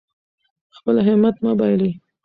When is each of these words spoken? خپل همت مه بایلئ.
خپل 0.77 0.95
همت 1.07 1.35
مه 1.43 1.51
بایلئ. 1.59 1.91